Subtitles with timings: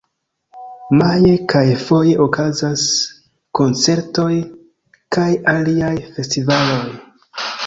[1.01, 2.85] Maje kaj foje okazas
[3.61, 4.31] koncertoj
[5.19, 6.83] kaj aliaj festivaloj.